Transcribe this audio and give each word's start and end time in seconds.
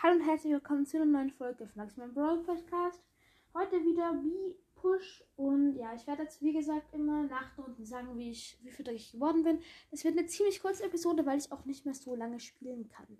Hallo 0.00 0.14
und 0.14 0.20
herzlich 0.28 0.52
willkommen 0.52 0.86
zu 0.86 0.96
einer 0.96 1.06
neuen 1.06 1.32
Folge 1.32 1.66
von 1.66 1.82
Maximum 1.82 2.14
Brawl 2.14 2.38
Podcast. 2.44 3.02
Heute 3.52 3.84
wieder 3.84 4.14
wie 4.22 4.54
Push 4.76 5.24
und 5.34 5.74
ja, 5.74 5.92
ich 5.92 6.06
werde 6.06 6.22
jetzt 6.22 6.40
wie 6.40 6.52
gesagt 6.52 6.94
immer 6.94 7.24
nach 7.24 7.52
der 7.56 7.64
Runde 7.64 7.84
sagen, 7.84 8.16
wie 8.16 8.30
ich 8.30 8.56
wie 8.62 8.70
viel 8.70 8.88
ich 8.90 9.10
geworden 9.10 9.42
bin. 9.42 9.60
Es 9.90 10.04
wird 10.04 10.16
eine 10.16 10.28
ziemlich 10.28 10.62
kurze 10.62 10.84
Episode, 10.84 11.26
weil 11.26 11.38
ich 11.38 11.50
auch 11.50 11.64
nicht 11.64 11.84
mehr 11.84 11.96
so 11.96 12.14
lange 12.14 12.38
spielen 12.38 12.88
kann. 12.88 13.18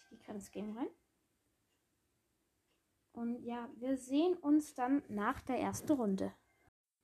Ich 0.00 0.08
gehe 0.08 0.18
gerade 0.18 0.38
ins 0.38 0.50
Game 0.50 0.76
rein. 0.76 0.88
Und 3.12 3.44
ja, 3.44 3.70
wir 3.76 3.96
sehen 3.96 4.34
uns 4.38 4.74
dann 4.74 5.04
nach 5.08 5.40
der 5.40 5.60
ersten 5.60 5.92
Runde. 5.92 6.32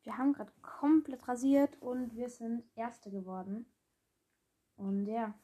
Wir 0.03 0.19
haben 0.19 0.33
gerade 0.33 0.53
komplett 0.61 1.29
rasiert 1.29 1.81
und 1.81 2.17
wir 2.17 2.31
sind 2.31 2.65
Erste 2.75 3.13
geworden. 3.13 3.73
Und 4.75 5.07
ja. 5.07 5.39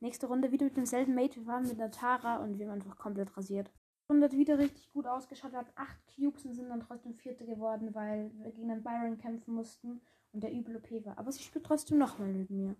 Nächste 0.00 0.26
Runde 0.26 0.52
wieder 0.52 0.66
mit 0.66 0.76
demselben 0.76 1.14
Mate. 1.14 1.36
Wir 1.36 1.46
waren 1.46 1.66
mit 1.66 1.78
der 1.78 1.90
Tara 1.90 2.36
und 2.36 2.58
wir 2.58 2.66
haben 2.66 2.74
einfach 2.74 2.98
komplett 2.98 3.36
rasiert. 3.36 3.72
Runde 4.08 4.26
hat 4.26 4.32
wieder 4.32 4.58
richtig 4.58 4.92
gut 4.92 5.06
ausgeschaut. 5.06 5.52
Wir 5.52 5.60
hatten 5.60 5.72
8 5.76 5.96
Cubes 6.14 6.44
und 6.44 6.54
sind 6.54 6.68
dann 6.68 6.80
trotzdem 6.80 7.14
Vierte 7.14 7.46
geworden, 7.46 7.94
weil 7.94 8.30
wir 8.34 8.52
gegen 8.52 8.68
den 8.68 8.82
Byron 8.82 9.16
kämpfen 9.16 9.54
mussten 9.54 10.02
und 10.32 10.42
der 10.42 10.52
übel 10.52 10.76
OP 10.76 10.90
war. 11.06 11.18
Aber 11.18 11.32
sie 11.32 11.42
spielt 11.42 11.64
trotzdem 11.64 11.96
nochmal 11.98 12.28
mit 12.28 12.50
mir. 12.50 12.76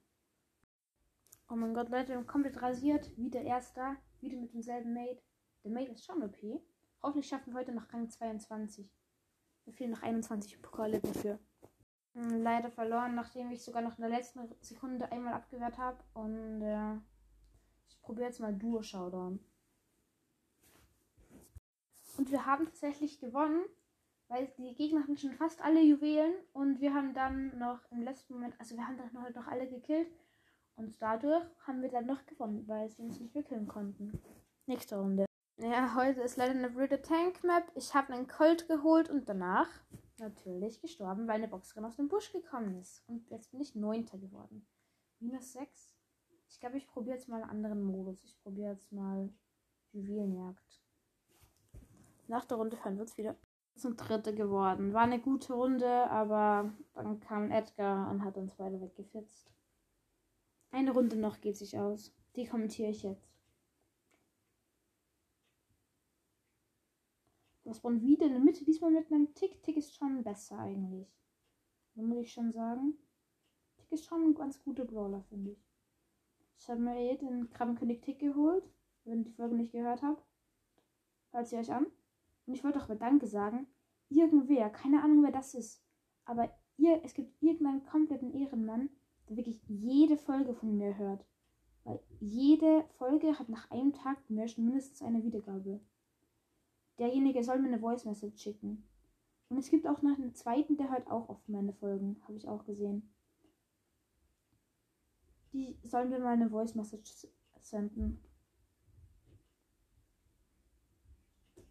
Oh 1.48 1.56
mein 1.56 1.72
Gott, 1.72 1.88
Leute, 1.88 2.08
wir 2.08 2.16
haben 2.16 2.26
komplett 2.26 2.60
rasiert. 2.60 3.16
Wieder 3.16 3.40
Erster. 3.40 3.96
Wieder 4.20 4.36
mit 4.36 4.52
demselben 4.52 4.92
Mate. 4.92 5.22
Der 5.62 5.70
Mate 5.70 5.92
ist 5.92 6.04
schon 6.04 6.22
OP. 6.22 6.36
Hoffentlich 7.02 7.28
schaffen 7.28 7.52
wir 7.52 7.60
heute 7.60 7.72
noch 7.72 7.92
Rang 7.92 8.08
22. 8.08 8.90
Mir 9.64 9.72
fehlen 9.72 9.92
noch 9.92 10.02
21 10.02 10.60
Pokale 10.60 11.00
dafür. 11.00 11.38
Hm, 12.14 12.42
leider 12.42 12.70
verloren, 12.70 13.14
nachdem 13.14 13.50
ich 13.50 13.62
sogar 13.62 13.82
noch 13.82 13.98
in 13.98 14.02
der 14.02 14.10
letzten 14.10 14.40
Sekunde 14.60 15.10
einmal 15.10 15.34
abgewehrt 15.34 15.78
habe. 15.78 15.98
Und 16.14 16.62
äh, 16.62 16.94
ich 17.88 18.00
probiere 18.00 18.26
jetzt 18.26 18.40
mal 18.40 18.54
Duo 18.54 18.82
Showdown. 18.82 19.40
Und 22.16 22.30
wir 22.30 22.46
haben 22.46 22.66
tatsächlich 22.66 23.18
gewonnen, 23.18 23.64
weil 24.28 24.46
die 24.56 24.74
Gegner 24.74 25.00
hatten 25.02 25.16
schon 25.16 25.32
fast 25.32 25.60
alle 25.62 25.82
Juwelen 25.82 26.32
und 26.52 26.80
wir 26.80 26.94
haben 26.94 27.12
dann 27.12 27.58
noch 27.58 27.80
im 27.90 28.02
letzten 28.02 28.34
Moment, 28.34 28.54
also 28.60 28.76
wir 28.76 28.86
haben 28.86 28.96
dann 28.96 29.20
halt 29.20 29.34
noch 29.34 29.48
alle 29.48 29.68
gekillt 29.68 30.08
und 30.76 31.00
dadurch 31.02 31.44
haben 31.66 31.82
wir 31.82 31.90
dann 31.90 32.06
noch 32.06 32.24
gewonnen, 32.26 32.66
weil 32.68 32.88
sie 32.88 33.02
uns 33.02 33.20
nicht 33.20 33.34
killen 33.34 33.66
konnten. 33.66 34.22
Nächste 34.66 34.96
Runde. 34.96 35.26
Ja, 35.56 35.94
heute 35.94 36.22
ist 36.22 36.36
leider 36.36 36.52
eine 36.52 36.70
blöde 36.70 37.02
Tank 37.02 37.42
Map. 37.44 37.70
Ich 37.74 37.94
habe 37.94 38.12
einen 38.12 38.26
Colt 38.26 38.66
geholt 38.68 39.10
und 39.10 39.28
danach 39.28 39.68
natürlich 40.24 40.80
gestorben, 40.80 41.26
weil 41.28 41.36
eine 41.36 41.48
Boxerin 41.48 41.84
aus 41.84 41.96
dem 41.96 42.08
Busch 42.08 42.32
gekommen 42.32 42.76
ist. 42.80 43.02
Und 43.08 43.28
jetzt 43.30 43.50
bin 43.50 43.60
ich 43.60 43.74
Neunter 43.74 44.18
geworden. 44.18 44.66
Minus 45.20 45.52
6. 45.52 45.94
Ich 46.48 46.60
glaube, 46.60 46.76
ich 46.76 46.86
probiere 46.86 47.16
jetzt 47.16 47.28
mal 47.28 47.42
einen 47.42 47.50
anderen 47.50 47.82
Modus. 47.82 48.24
Ich 48.24 48.38
probiere 48.42 48.72
jetzt 48.72 48.92
mal 48.92 49.32
Juwelenjagd. 49.92 50.82
Nach 52.26 52.44
der 52.44 52.56
Runde 52.56 52.82
hören 52.82 52.96
wir 52.96 53.02
uns 53.02 53.16
wieder. 53.16 53.36
Zum 53.76 53.96
Dritte 53.96 54.34
geworden. 54.34 54.92
War 54.92 55.02
eine 55.02 55.20
gute 55.20 55.52
Runde, 55.52 56.08
aber 56.08 56.72
dann 56.94 57.18
kam 57.20 57.50
Edgar 57.50 58.08
und 58.10 58.24
hat 58.24 58.36
uns 58.36 58.54
beide 58.54 58.80
weggefitzt. 58.80 59.50
Eine 60.70 60.92
Runde 60.92 61.16
noch 61.16 61.40
geht 61.40 61.56
sich 61.56 61.78
aus. 61.78 62.14
Die 62.36 62.46
kommentiere 62.46 62.90
ich 62.90 63.02
jetzt. 63.02 63.33
Das 67.64 67.82
war 67.82 67.92
wieder 68.00 68.26
in 68.26 68.32
der 68.32 68.40
Mitte. 68.40 68.64
Diesmal 68.64 68.90
mit 68.90 69.10
einem 69.10 69.34
Tick. 69.34 69.62
Tick 69.62 69.76
ist 69.76 69.94
schon 69.94 70.22
besser 70.22 70.58
eigentlich. 70.58 71.08
Da 71.94 72.02
muss 72.02 72.18
ich 72.18 72.32
schon 72.32 72.52
sagen. 72.52 72.98
Tick 73.78 73.90
ist 73.92 74.04
schon 74.04 74.22
ein 74.22 74.34
ganz 74.34 74.62
guter 74.62 74.84
Brawler, 74.84 75.22
finde 75.22 75.52
ich. 75.52 75.64
Ich 76.58 76.68
habe 76.68 76.80
mir 76.80 76.96
eh 76.96 77.16
den 77.16 77.50
Krabbenkönig 77.50 78.02
Tick 78.02 78.18
geholt. 78.18 78.64
Wenn 79.04 79.18
ihr 79.18 79.24
die 79.24 79.32
Folge 79.32 79.54
nicht 79.54 79.72
gehört 79.72 80.02
habt. 80.02 80.24
Hört 81.32 81.46
sie 81.46 81.56
euch 81.56 81.72
an. 81.72 81.86
Und 82.46 82.54
ich 82.54 82.62
wollte 82.64 82.80
auch 82.80 82.88
mal 82.88 82.98
Danke 82.98 83.26
sagen. 83.26 83.66
Irgendwer, 84.08 84.70
keine 84.70 85.02
Ahnung 85.02 85.22
wer 85.22 85.32
das 85.32 85.54
ist. 85.54 85.82
Aber 86.26 86.50
ihr, 86.76 87.00
es 87.04 87.14
gibt 87.14 87.42
irgendeinen 87.42 87.84
kompletten 87.84 88.32
Ehrenmann, 88.34 88.90
der 89.28 89.36
wirklich 89.36 89.60
jede 89.66 90.16
Folge 90.16 90.54
von 90.54 90.76
mir 90.76 90.96
hört. 90.96 91.24
Weil 91.84 92.00
jede 92.20 92.84
Folge 92.98 93.38
hat 93.38 93.48
nach 93.48 93.70
einem 93.70 93.92
Tag 93.92 94.18
mindestens 94.28 95.02
eine 95.02 95.22
Wiedergabe. 95.22 95.80
Derjenige 96.98 97.42
soll 97.42 97.58
mir 97.58 97.68
eine 97.68 97.80
Voice 97.80 98.04
Message 98.04 98.40
schicken. 98.40 98.86
Und 99.48 99.58
es 99.58 99.70
gibt 99.70 99.86
auch 99.86 100.02
noch 100.02 100.16
einen 100.16 100.34
zweiten, 100.34 100.76
der 100.76 100.90
hört 100.90 101.10
auch 101.10 101.28
oft 101.28 101.48
meine 101.48 101.72
Folgen. 101.72 102.20
Habe 102.24 102.36
ich 102.36 102.48
auch 102.48 102.64
gesehen. 102.64 103.12
Die 105.52 105.78
sollen 105.82 106.10
mir 106.10 106.18
mal 106.18 106.34
eine 106.34 106.50
Voice 106.50 106.74
Message 106.74 107.28
senden. 107.60 108.20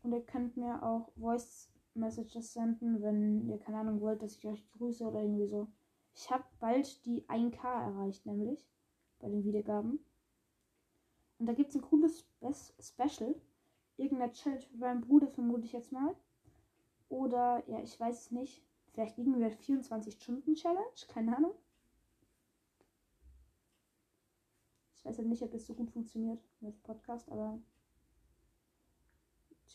Und 0.02 0.12
ihr 0.12 0.26
könnt 0.26 0.58
mir 0.58 0.84
auch 0.84 1.12
Voice 1.18 1.70
Messages 1.96 2.54
senden, 2.54 3.02
wenn 3.02 3.48
ihr 3.48 3.60
keine 3.60 3.80
Ahnung 3.80 4.02
wollt, 4.02 4.22
dass 4.22 4.36
ich 4.36 4.48
euch 4.48 4.70
grüße 4.72 5.06
oder 5.06 5.22
irgendwie 5.22 5.48
so. 5.48 5.68
Ich 6.16 6.30
habe 6.30 6.44
bald 6.60 7.06
die 7.06 7.28
1K 7.30 7.64
erreicht, 7.64 8.26
nämlich 8.26 8.68
bei 9.20 9.30
den 9.30 9.44
Wiedergaben. 9.44 10.00
Und 11.40 11.46
da 11.46 11.54
gibt 11.54 11.70
es 11.70 11.76
ein 11.76 11.82
cooles 11.82 12.26
Special 12.80 13.36
irgendeiner 13.98 14.32
Challenge 14.32 14.62
für 14.62 14.78
meinen 14.78 15.02
Bruder, 15.02 15.28
vermute 15.28 15.66
ich 15.66 15.74
jetzt 15.74 15.92
mal. 15.92 16.16
Oder, 17.10 17.64
ja, 17.68 17.80
ich 17.82 18.00
weiß 18.00 18.26
es 18.26 18.32
nicht. 18.32 18.64
Vielleicht 18.92 19.18
irgendwie 19.18 19.44
24-Stunden-Challenge, 19.44 21.08
keine 21.08 21.36
Ahnung. 21.38 21.54
Ich 24.96 25.06
weiß 25.06 25.18
halt 25.18 25.28
nicht, 25.28 25.44
ob 25.44 25.52
das 25.52 25.66
so 25.66 25.74
gut 25.74 25.92
funktioniert 25.92 26.40
mit 26.62 26.82
Podcast, 26.84 27.30
aber 27.32 27.60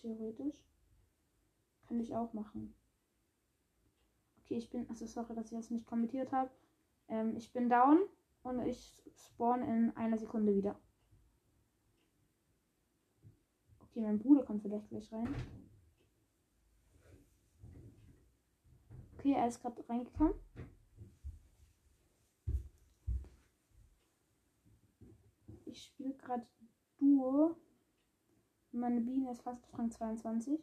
theoretisch 0.00 0.56
kann 1.86 2.00
ich 2.00 2.14
auch 2.14 2.32
machen. 2.32 2.74
Okay, 4.38 4.56
ich 4.56 4.70
bin, 4.70 4.88
also 4.88 5.04
sorry, 5.04 5.34
dass 5.34 5.52
ich 5.52 5.58
das 5.58 5.70
nicht 5.70 5.86
kommentiert 5.86 6.32
habe. 6.32 6.50
Ähm, 7.08 7.36
ich 7.36 7.52
bin 7.52 7.68
down 7.68 7.98
und 8.42 8.60
ich 8.60 9.02
spawn 9.14 9.62
in 9.62 9.94
einer 9.96 10.16
Sekunde 10.16 10.54
wieder. 10.54 10.80
Okay, 13.98 14.06
mein 14.06 14.20
Bruder 14.20 14.44
kommt 14.44 14.62
vielleicht 14.62 14.88
gleich 14.90 15.12
rein. 15.12 15.34
Okay, 19.16 19.32
er 19.32 19.48
ist 19.48 19.60
gerade 19.60 19.84
reingekommen. 19.88 20.34
Ich 25.66 25.82
spiele 25.82 26.14
gerade 26.14 26.46
Duo. 26.98 27.56
Meine 28.70 29.00
Biene 29.00 29.32
ist 29.32 29.42
fast 29.42 29.64
Rang 29.76 29.90
22. 29.90 30.62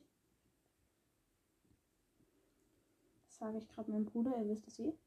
Das 3.25 3.37
sage 3.37 3.57
ich 3.57 3.67
gerade 3.67 3.91
meinem 3.91 4.05
Bruder, 4.05 4.37
ihr 4.37 4.47
wisst 4.47 4.65
es 4.67 4.79
eh. 4.79 4.97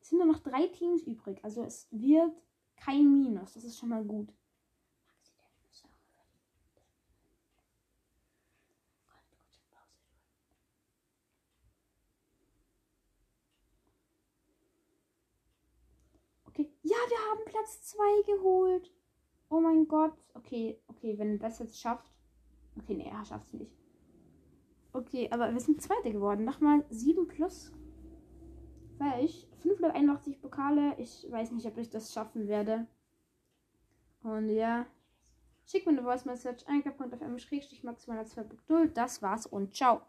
Es 0.00 0.08
sind 0.08 0.20
nur 0.20 0.26
noch 0.32 0.40
drei 0.40 0.68
Teams 0.68 1.02
übrig. 1.02 1.44
Also 1.44 1.64
es 1.64 1.86
wird 1.90 2.32
kein 2.76 3.12
Minus. 3.12 3.52
Das 3.52 3.64
ist 3.64 3.78
schon 3.78 3.90
mal 3.90 4.06
gut. 4.06 4.32
Okay. 16.52 16.70
Ja, 16.82 16.96
wir 17.08 17.18
haben 17.30 17.44
Platz 17.46 17.82
2 17.84 18.22
geholt. 18.26 18.90
Oh 19.48 19.60
mein 19.60 19.88
Gott. 19.88 20.12
Okay, 20.34 20.78
okay, 20.86 21.18
wenn 21.18 21.38
das 21.38 21.58
jetzt 21.58 21.80
schafft. 21.80 22.12
Okay, 22.78 22.94
nee, 22.94 23.08
er 23.08 23.24
schafft 23.24 23.46
es 23.46 23.54
nicht. 23.54 23.72
Okay, 24.92 25.28
aber 25.30 25.52
wir 25.52 25.60
sind 25.60 25.80
Zweite 25.80 26.12
geworden. 26.12 26.44
Nochmal 26.44 26.84
7 26.90 27.26
plus. 27.26 27.72
Vielleicht 28.98 29.54
581 29.56 30.40
Pokale. 30.42 30.94
Ich 30.98 31.26
weiß 31.30 31.52
nicht, 31.52 31.66
ob 31.66 31.78
ich 31.78 31.88
das 31.88 32.12
schaffen 32.12 32.46
werde. 32.48 32.86
Und 34.22 34.50
ja. 34.50 34.86
Schick 35.64 35.86
mir 35.86 35.92
eine 35.92 36.02
Voice 36.02 36.26
Message. 36.26 36.64
Anker.fm 36.66 37.38
schrägstrich 37.38 37.82
maximal 37.82 38.26
2 38.26 38.44
Geduld. 38.44 38.96
Das 38.96 39.22
war's 39.22 39.46
und 39.46 39.74
ciao. 39.74 40.02